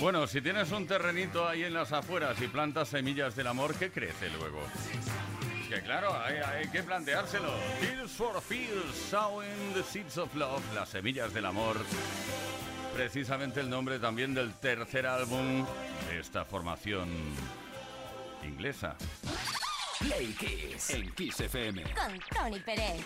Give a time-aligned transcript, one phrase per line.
[0.00, 3.90] Bueno, si tienes un terrenito ahí en las afueras y plantas semillas del amor, ¿qué
[3.90, 4.60] crece luego?
[5.68, 7.52] Que claro, hay, que planteárselo.
[7.80, 11.76] Tears for Fears, sowing the seeds of love, las semillas del amor.
[12.94, 15.66] Precisamente el nombre también del tercer álbum
[16.08, 17.08] de esta formación
[18.44, 18.96] inglesa.
[19.98, 21.82] Play Kiss en Kiss FM.
[21.82, 23.04] Con Tony Pérez.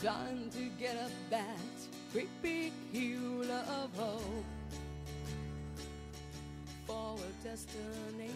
[0.00, 1.44] Trying to get up that
[2.12, 4.44] great big hill of hope
[6.86, 8.28] for a destination.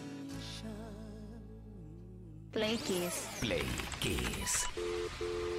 [2.51, 3.27] Play Kiss.
[3.39, 3.63] Play
[3.99, 4.67] Kiss.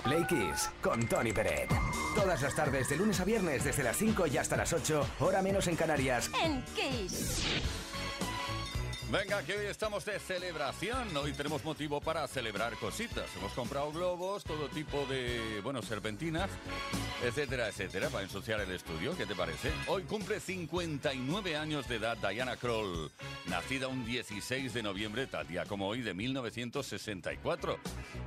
[0.05, 1.71] Play Kiss con Tony Peret.
[2.15, 5.43] Todas las tardes, de lunes a viernes, desde las 5 y hasta las 8, hora
[5.43, 6.31] menos en Canarias.
[6.43, 7.45] En Kiss.
[9.11, 11.17] Venga, que hoy estamos de celebración.
[11.17, 13.27] Hoy tenemos motivo para celebrar cositas.
[13.37, 16.51] Hemos comprado globos, todo tipo de, bueno, serpentinas,
[17.23, 19.17] etcétera, etcétera, para ensuciar el estudio.
[19.17, 19.71] ¿Qué te parece?
[19.89, 23.13] Hoy cumple 59 años de edad Diana Kroll,
[23.47, 27.79] nacida un 16 de noviembre, tal día como hoy, de 1964,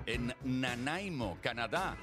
[0.05, 1.97] en Nanaimo, Canadá.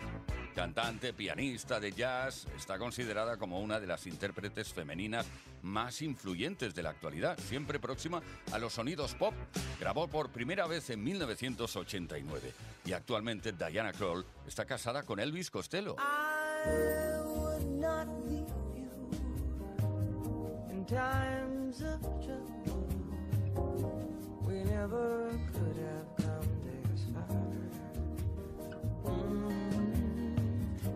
[0.55, 5.27] Cantante, pianista de jazz, está considerada como una de las intérpretes femeninas
[5.63, 9.35] más influyentes de la actualidad, siempre próxima a los sonidos pop.
[9.81, 12.53] Grabó por primera vez en 1989
[12.85, 15.97] y actualmente Diana Kroll está casada con Elvis Costello.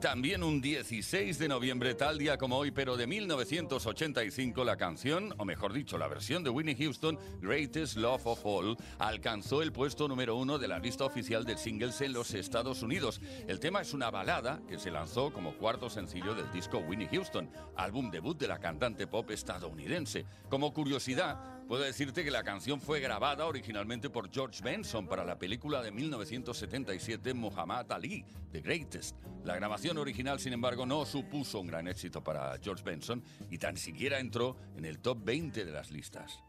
[0.00, 5.44] también un 16 de noviembre, tal día como hoy, pero de 1985, la canción, o
[5.44, 10.36] mejor dicho, la versión de Whitney Houston, Greatest Love of All, alcanzó el puesto número
[10.36, 13.20] uno de la lista oficial de singles en los Estados Unidos.
[13.46, 17.50] El tema es una balada que se lanzó como cuarto sencillo del disco Whitney Houston,
[17.76, 20.24] álbum debut de la cantante pop estadounidense.
[20.48, 25.38] Como curiosidad, Puedo decirte que la canción fue grabada originalmente por George Benson para la
[25.38, 29.16] película de 1977 Muhammad Ali, The Greatest.
[29.44, 33.76] La grabación original, sin embargo, no supuso un gran éxito para George Benson y tan
[33.76, 36.42] siquiera entró en el top 20 de las listas.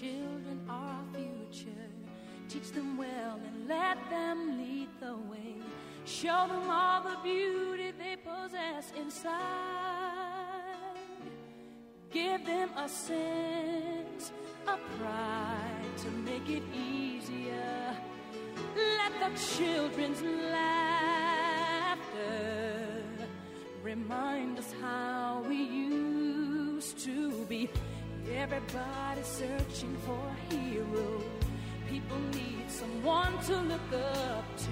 [0.00, 1.88] Children are our future.
[2.48, 5.56] Teach them well and let them lead the way.
[6.04, 9.34] Show them all the beauty they possess inside.
[12.12, 14.30] Give them a sense
[14.68, 17.96] of pride to make it easier.
[18.76, 20.78] Let the children's laughter
[23.82, 27.68] remind us how we used to be.
[28.36, 31.22] Everybody's searching for a hero.
[31.88, 34.70] People need someone to look up to.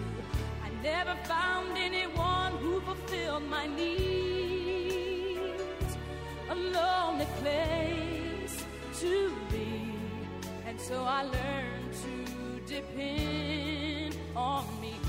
[0.63, 3.97] I never found anyone who fulfilled my needs.
[6.51, 8.65] A lonely place
[9.01, 9.95] to be.
[10.67, 15.06] And so I learned to depend on me.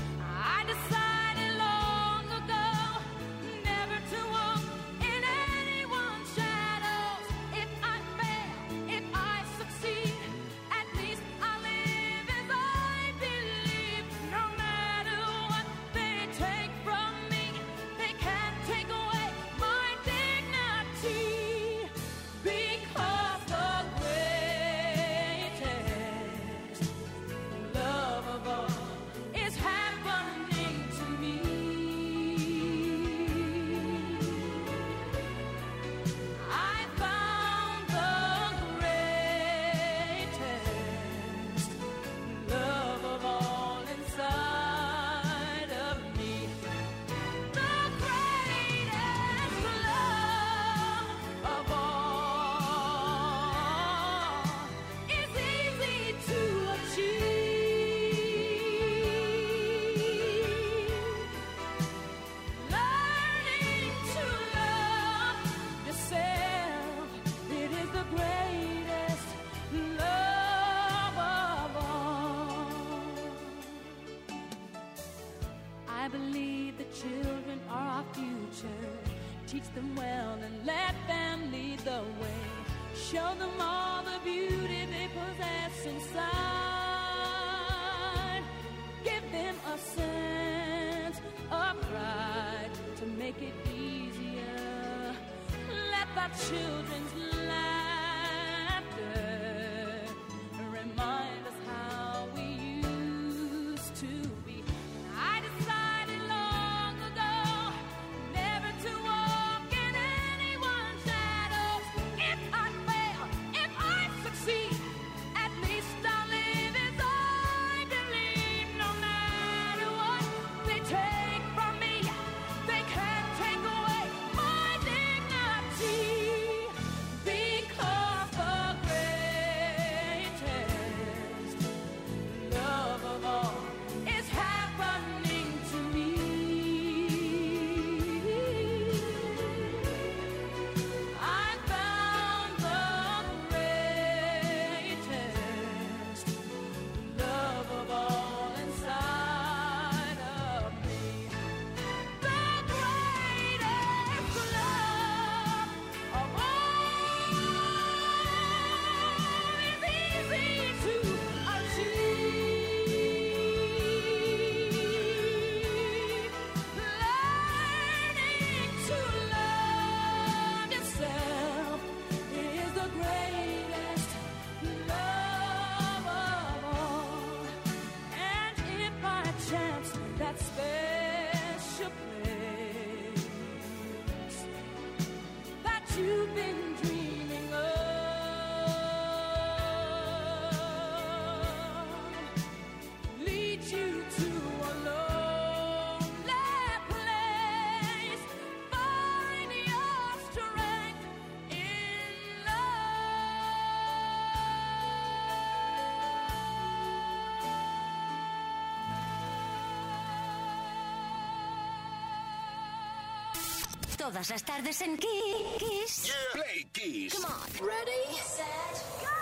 [214.08, 216.06] Todas las tardes en Kiss.
[216.06, 216.14] Yeah.
[216.32, 217.12] Play Kiss.
[217.12, 217.66] Come on.
[217.66, 219.12] Ready, set, go.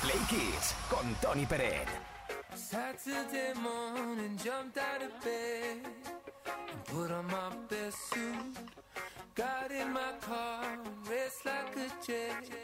[0.00, 1.86] Play Kiss con Tony Pérez.
[2.54, 5.76] Saturday morning, jumped out of bed
[6.72, 8.56] and put on my best suit.
[9.34, 10.78] Got in my car,
[11.10, 12.63] raced like a jet.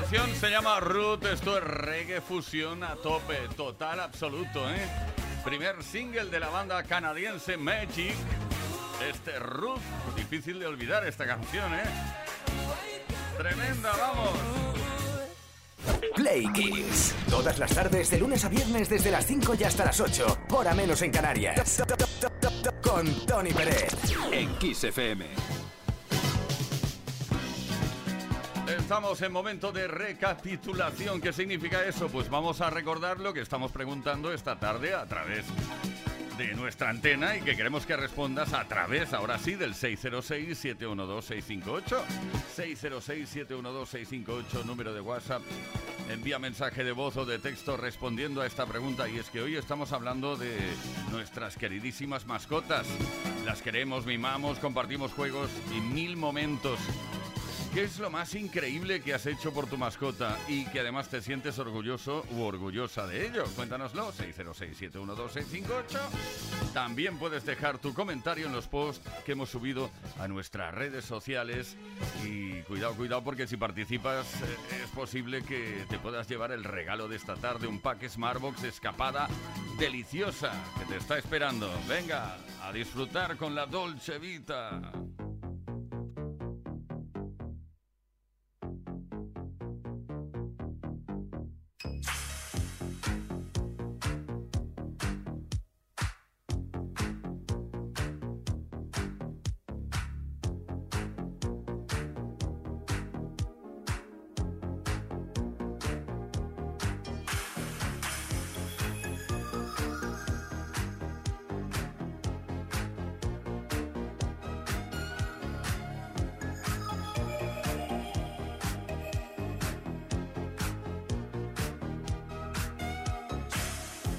[0.00, 4.88] canción se llama Ruth, esto es reggae fusión a tope, total, absoluto, ¿eh?
[5.44, 8.16] Primer single de la banda canadiense Magic.
[9.08, 9.78] Este Ruth,
[10.16, 11.84] difícil de olvidar esta canción, ¿eh?
[13.36, 14.30] Tremenda, vamos.
[16.16, 17.14] Play Kiss.
[17.30, 20.38] Todas las tardes, de lunes a viernes, desde las 5 y hasta las 8.
[20.50, 21.84] Hora menos en Canarias.
[22.82, 23.94] Con Tony Pérez.
[24.32, 25.63] En Kiss FM.
[28.84, 31.18] Estamos en momento de recapitulación.
[31.18, 32.08] ¿Qué significa eso?
[32.08, 35.46] Pues vamos a recordar lo que estamos preguntando esta tarde a través
[36.36, 42.02] de nuestra antena y que queremos que respondas a través, ahora sí, del 606-712-658.
[42.54, 45.40] 606-712-658, número de WhatsApp.
[46.10, 49.08] Envía mensaje de voz o de texto respondiendo a esta pregunta.
[49.08, 50.58] Y es que hoy estamos hablando de
[51.10, 52.86] nuestras queridísimas mascotas.
[53.46, 56.78] Las queremos, mimamos, compartimos juegos y mil momentos.
[57.74, 61.20] ¿Qué es lo más increíble que has hecho por tu mascota y que además te
[61.20, 63.42] sientes orgulloso u orgullosa de ello?
[63.56, 65.98] Cuéntanoslo, 606-712-658.
[66.72, 71.76] También puedes dejar tu comentario en los posts que hemos subido a nuestras redes sociales.
[72.24, 77.08] Y cuidado, cuidado, porque si participas eh, es posible que te puedas llevar el regalo
[77.08, 79.26] de esta tarde, un pack Smartbox escapada
[79.80, 81.68] deliciosa que te está esperando.
[81.88, 84.92] Venga, a disfrutar con la Dolce Vita.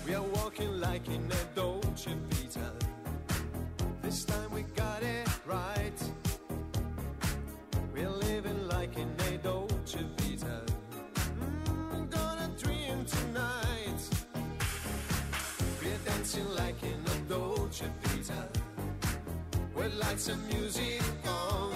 [0.05, 2.71] We are walking like in a Dolce Vita.
[4.03, 5.99] This time we got it right.
[7.91, 10.61] We're living like in a Dolce Vita.
[11.39, 14.01] Mm, gonna dream tonight.
[15.81, 18.47] We're dancing like in a Dolce Vita.
[19.73, 21.73] With lights and music on.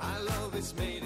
[0.00, 0.97] Our love is made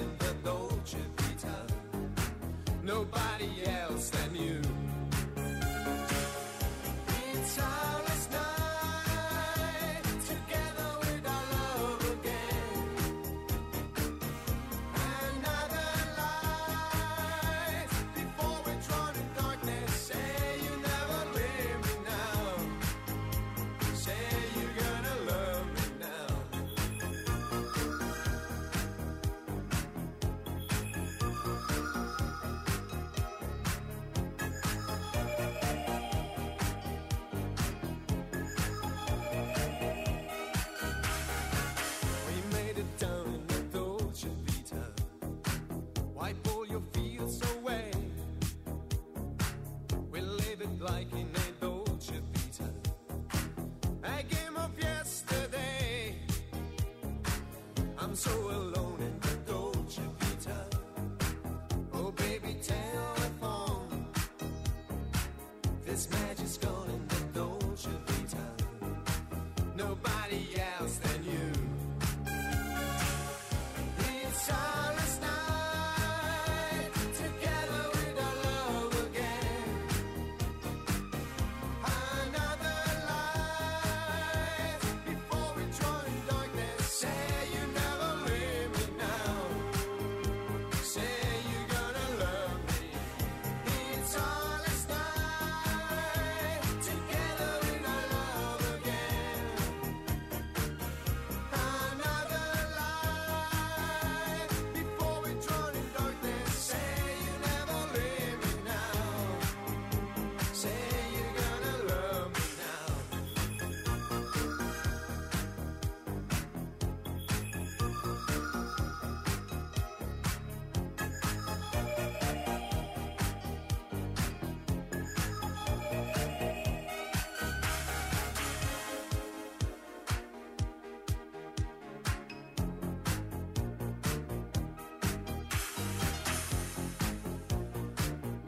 [58.53, 58.92] alone.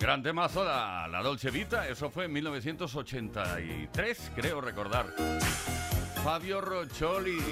[0.04, 5.06] Gran temazo, la, la Dolce Vita, eso fue en 1983, creo recordar.
[6.22, 7.42] Fabio Rocholi,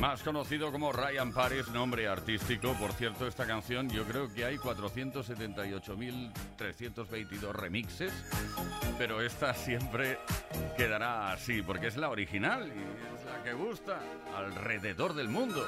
[0.00, 2.74] más conocido como Ryan Paris, nombre artístico.
[2.74, 8.12] Por cierto, esta canción yo creo que hay 478.322 remixes,
[8.96, 10.20] pero esta siempre
[10.76, 13.98] quedará así, porque es la original y es la que gusta
[14.36, 15.66] alrededor del mundo.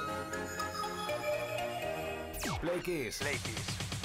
[2.61, 3.21] Play Kiss.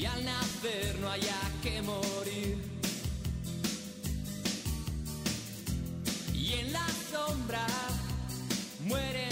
[0.00, 2.56] y al nacer no haya que morir.
[6.32, 7.66] Y en la sombra
[8.86, 9.29] muere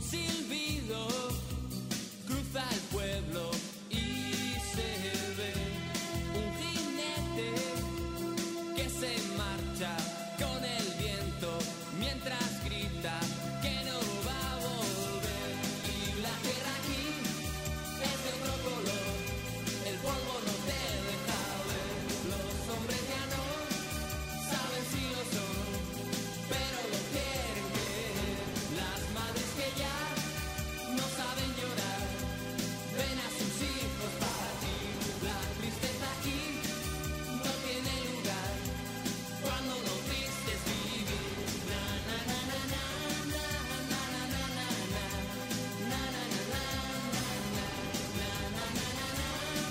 [0.00, 0.39] sin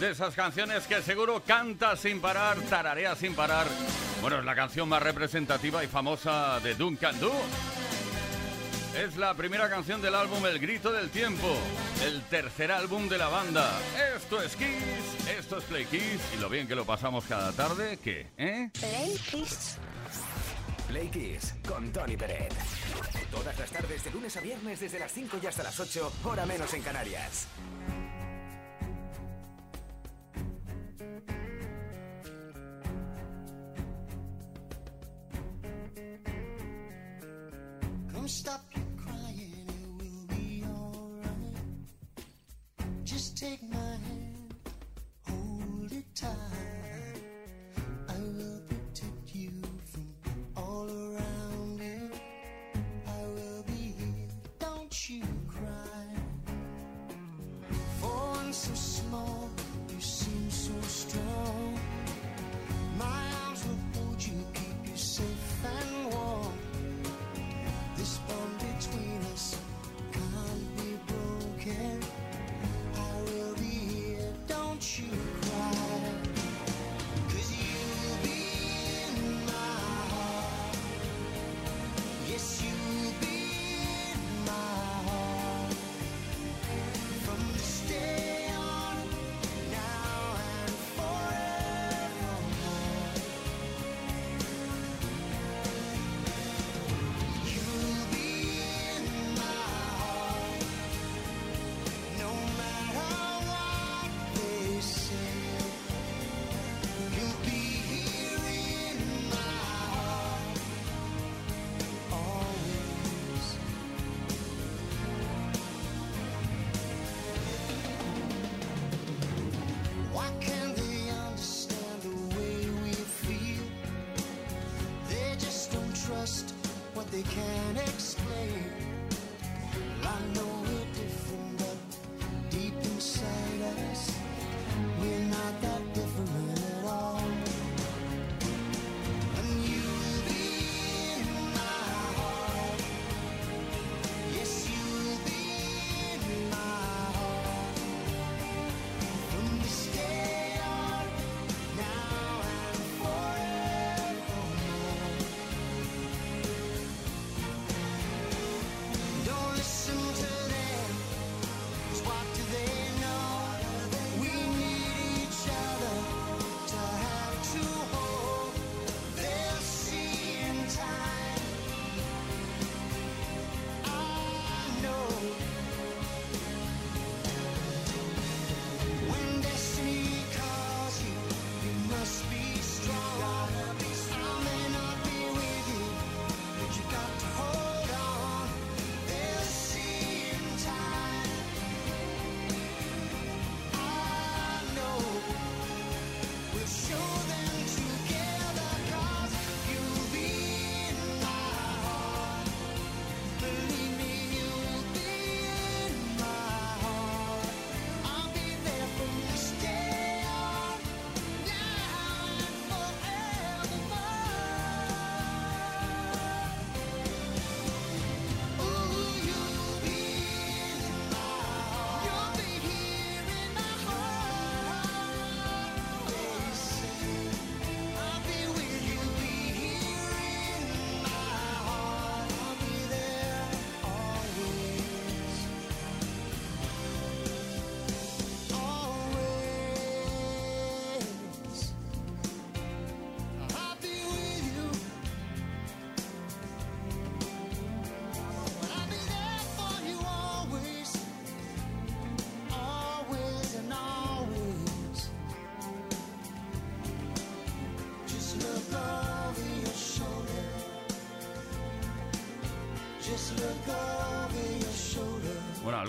[0.09, 3.67] De esas canciones que seguro canta sin parar, tararea sin parar.
[4.21, 7.31] Bueno, es la canción más representativa y famosa de Duncan Du.
[8.97, 11.55] Es la primera canción del álbum El Grito del Tiempo,
[12.03, 13.71] el tercer álbum de la banda.
[14.15, 17.99] Esto es Kiss, esto es Play Kiss y lo bien que lo pasamos cada tarde,
[18.03, 18.31] ¿qué?
[18.35, 18.71] ¿Eh?
[18.79, 19.77] Play Kiss.
[20.87, 22.51] Play Kiss con Tony Peret.
[23.29, 26.47] Todas las tardes de lunes a viernes desde las 5 y hasta las 8, hora
[26.47, 27.47] menos en Canarias.
[38.29, 41.55] Stop your crying, it will be alright.
[43.03, 44.53] Just take my hand,
[45.27, 46.78] hold it tight.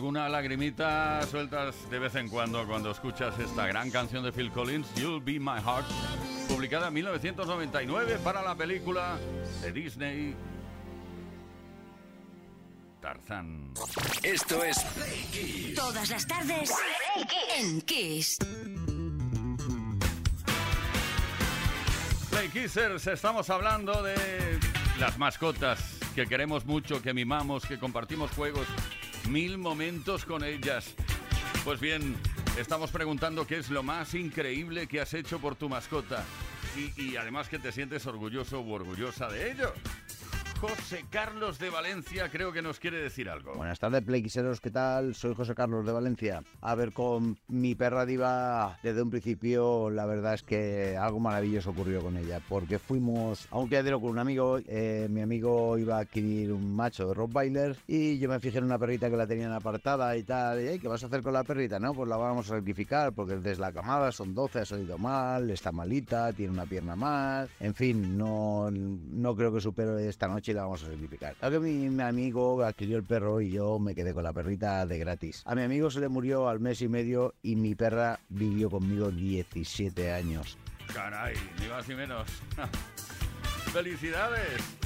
[0.01, 4.87] Alguna lagrimita sueltas de vez en cuando cuando escuchas esta gran canción de Phil Collins,
[4.95, 5.85] You'll Be My Heart,
[6.49, 9.19] publicada en 1999 para la película
[9.61, 10.35] de Disney
[13.03, 13.75] Tarzán.
[14.23, 15.75] Esto es Play Kiss.
[15.75, 16.73] Todas las tardes
[17.59, 18.39] en Kiss.
[22.31, 24.17] Play Kissers, estamos hablando de
[24.99, 28.67] las mascotas que queremos mucho, que mimamos, que compartimos juegos,
[29.29, 30.95] mil momentos con ellas.
[31.65, 32.17] Pues bien,
[32.59, 36.25] estamos preguntando qué es lo más increíble que has hecho por tu mascota
[36.97, 39.73] y, además que te sientes orgulloso u orgullosa de ello.
[40.61, 43.55] José Carlos de Valencia creo que nos quiere decir algo.
[43.55, 45.15] Buenas tardes, Playquiseros, ¿qué tal?
[45.15, 46.43] Soy José Carlos de Valencia.
[46.61, 51.71] A ver, con mi perra diva, desde un principio, la verdad es que algo maravilloso
[51.71, 55.97] ocurrió con ella, porque fuimos a un criadero con un amigo, eh, mi amigo iba
[55.97, 59.27] a adquirir un macho de Rottweiler y yo me fijé en una perrita que la
[59.27, 61.79] tenían apartada y tal, y "Ey, ¿qué vas a hacer con la perrita?
[61.79, 65.49] No, pues la vamos a rectificar, porque desde la camada son 12, ha salido mal,
[65.51, 70.50] está malita, tiene una pierna más, en fin, no, no creo que supere esta noche
[70.51, 71.35] y la vamos a rectificar.
[71.37, 74.85] Claro que mi, mi amigo adquirió el perro y yo me quedé con la perrita
[74.87, 75.43] de gratis.
[75.45, 79.11] A mi amigo se le murió al mes y medio y mi perra vivió conmigo
[79.11, 80.59] 17 años.
[80.93, 82.27] Caray, ni más ni menos.
[83.73, 84.81] ¡Felicidades!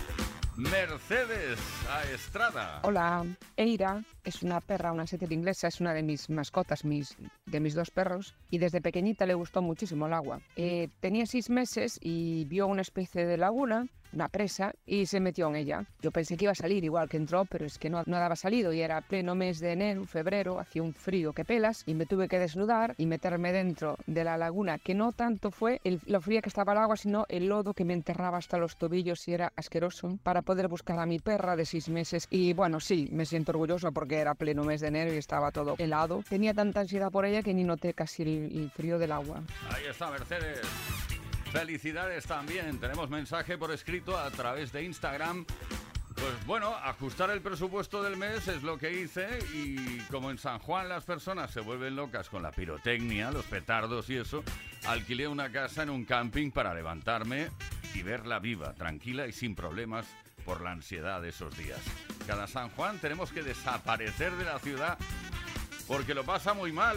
[0.57, 1.59] Mercedes
[1.91, 2.81] a Estrada.
[2.85, 7.59] Hola, Eira es una perra, una setter inglesa, es una de mis mascotas, mis, de
[7.59, 10.41] mis dos perros, y desde pequeñita le gustó muchísimo el agua.
[10.55, 15.49] Eh, tenía seis meses y vio una especie de laguna, una presa, y se metió
[15.49, 15.85] en ella.
[16.01, 18.37] Yo pensé que iba a salir igual que entró, pero es que no, no daba
[18.37, 22.07] salido y era pleno mes de enero, febrero, hacía un frío que pelas, y me
[22.07, 26.21] tuve que desnudar y meterme dentro de la laguna, que no tanto fue el, lo
[26.21, 29.35] fría que estaba el agua, sino el lodo que me enterraba hasta los tobillos y
[29.35, 32.27] era asqueroso, para poder buscar a mi perra de seis meses.
[32.31, 35.75] Y bueno, sí, me siento orgulloso porque era pleno mes de enero y estaba todo
[35.79, 36.23] helado.
[36.29, 39.43] Tenía tanta ansiedad por ella que ni noté casi el, el frío del agua.
[39.71, 40.61] Ahí está Mercedes.
[41.55, 42.81] Felicidades también.
[42.81, 45.47] Tenemos mensaje por escrito a través de Instagram.
[46.17, 50.59] Pues bueno, ajustar el presupuesto del mes es lo que hice y como en San
[50.59, 54.43] Juan las personas se vuelven locas con la pirotecnia, los petardos y eso,
[54.85, 57.51] alquilé una casa en un camping para levantarme
[57.95, 60.07] y verla viva, tranquila y sin problemas
[60.45, 61.79] por la ansiedad de esos días.
[62.27, 64.99] Cada San Juan tenemos que desaparecer de la ciudad
[65.87, 66.97] porque lo pasa muy mal.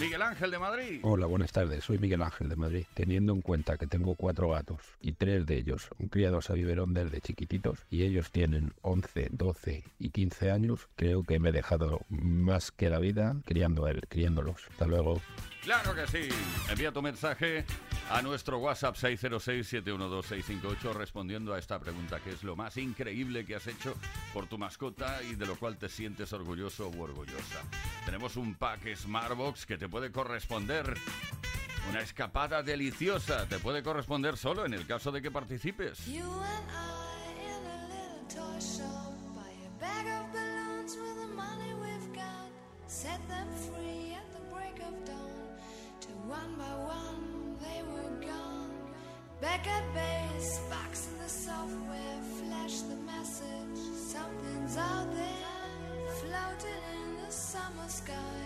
[0.00, 1.00] Miguel Ángel de Madrid.
[1.02, 1.84] Hola, buenas tardes.
[1.84, 2.84] Soy Miguel Ángel de Madrid.
[2.94, 6.94] Teniendo en cuenta que tengo cuatro gatos y tres de ellos son criados a biberón
[6.94, 12.00] desde chiquititos y ellos tienen 11, 12 y 15 años, creo que me he dejado
[12.08, 14.66] más que la vida criando a él, criándolos.
[14.70, 15.20] Hasta luego.
[15.62, 16.28] Claro que sí.
[16.68, 17.64] Envía tu mensaje
[18.10, 23.68] a nuestro WhatsApp 606-712-658 respondiendo a esta pregunta, ¿qué es lo más increíble que has
[23.68, 23.94] hecho
[24.34, 27.62] por tu mascota y de lo cual te sientes orgulloso u orgullosa?
[28.04, 30.98] Tenemos un pack Smartbox que te puede corresponder.
[31.90, 36.00] Una escapada deliciosa te puede corresponder solo en el caso de que participes.
[42.88, 45.51] Set them free at the break of dawn.
[46.02, 48.74] Till one by one they were gone.
[49.40, 53.78] Back at base, box in the software, flash the message.
[53.94, 58.42] Something's out there, floating in the summer sky.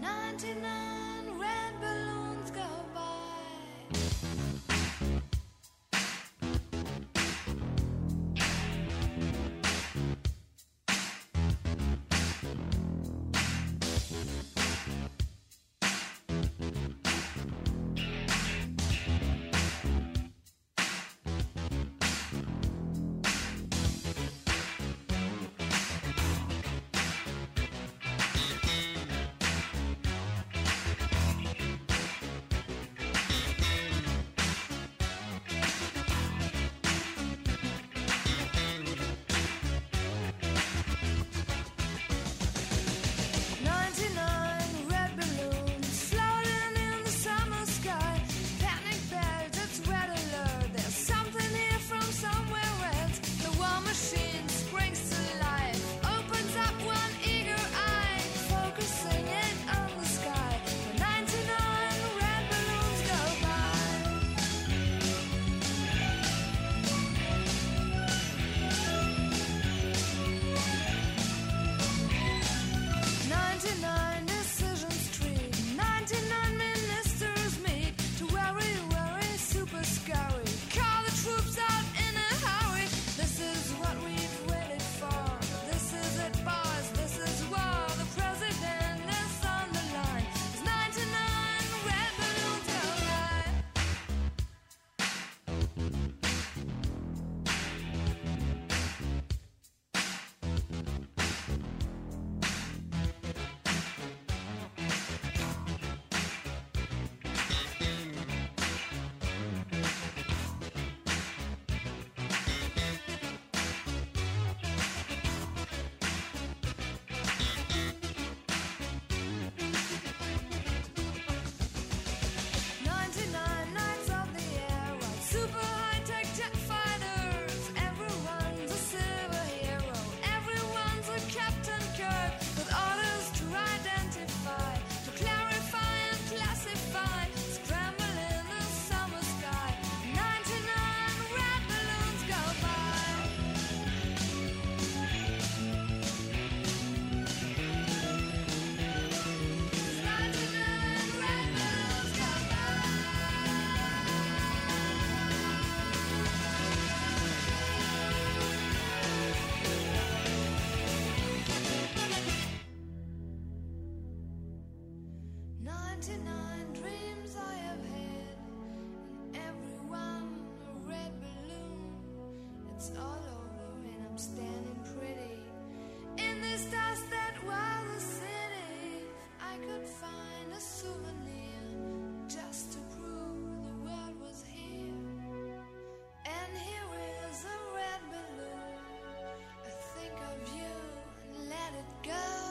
[0.00, 2.87] 99 red balloons go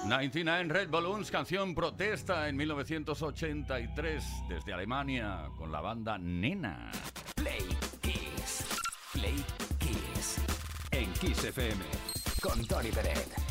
[0.08, 6.92] 99 Red Balloons, canción protesta en 1983 desde Alemania con la banda Nena.
[7.36, 7.68] Play
[8.02, 8.66] Kiss.
[9.12, 9.44] Play
[9.80, 10.38] Kiss.
[10.92, 11.84] En Kiss FM.
[12.42, 13.47] Con Tony Peret.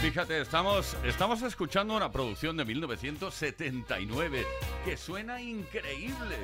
[0.00, 4.46] Fíjate, estamos, estamos escuchando una producción de 1979
[4.84, 6.36] que suena increíble.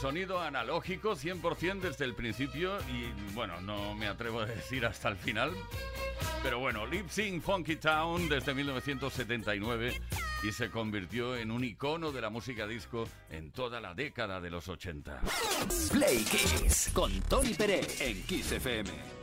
[0.00, 5.16] Sonido analógico 100% desde el principio y bueno, no me atrevo a decir hasta el
[5.16, 5.52] final.
[6.42, 10.00] Pero bueno, Lip Sync Funky Town desde 1979
[10.42, 14.50] y se convirtió en un icono de la música disco en toda la década de
[14.50, 15.20] los 80.
[15.92, 16.90] Play Kiss.
[16.94, 18.00] Con Tony Peret.
[18.00, 19.17] En Kiss FM.